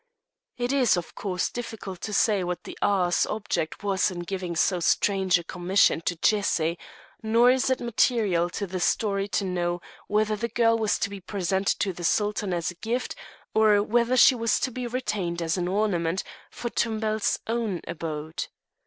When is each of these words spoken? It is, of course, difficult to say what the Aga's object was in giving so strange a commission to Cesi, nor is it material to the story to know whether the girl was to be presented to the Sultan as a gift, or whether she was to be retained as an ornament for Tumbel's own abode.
It 0.57 0.73
is, 0.73 0.97
of 0.97 1.13
course, 1.13 1.51
difficult 1.51 2.01
to 2.01 2.11
say 2.11 2.43
what 2.43 2.63
the 2.63 2.75
Aga's 2.81 3.27
object 3.27 3.83
was 3.83 4.09
in 4.09 4.21
giving 4.21 4.55
so 4.55 4.79
strange 4.79 5.37
a 5.37 5.43
commission 5.43 6.01
to 6.05 6.15
Cesi, 6.15 6.79
nor 7.21 7.51
is 7.51 7.69
it 7.69 7.79
material 7.79 8.49
to 8.49 8.65
the 8.65 8.79
story 8.79 9.27
to 9.27 9.45
know 9.45 9.79
whether 10.07 10.35
the 10.35 10.49
girl 10.49 10.75
was 10.75 10.97
to 10.97 11.09
be 11.11 11.19
presented 11.19 11.77
to 11.81 11.93
the 11.93 12.03
Sultan 12.03 12.51
as 12.51 12.71
a 12.71 12.75
gift, 12.81 13.13
or 13.53 13.83
whether 13.83 14.17
she 14.17 14.33
was 14.33 14.59
to 14.61 14.71
be 14.71 14.87
retained 14.87 15.39
as 15.39 15.55
an 15.55 15.67
ornament 15.67 16.23
for 16.49 16.71
Tumbel's 16.71 17.37
own 17.45 17.79
abode. 17.87 18.47